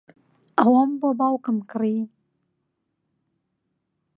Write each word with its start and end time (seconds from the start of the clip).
ئەوەم 0.59 0.91
بۆ 0.99 1.09
باوکم 1.19 1.57
کڕی. 1.71 1.97